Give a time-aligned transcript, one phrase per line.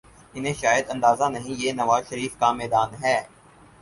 [0.33, 3.17] انہیں شاید اندازہ نہیں یہ نواز شریف کا میدان ہے۔